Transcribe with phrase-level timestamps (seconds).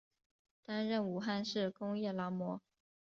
[0.65, 2.59] 担任武汉市工业劳模。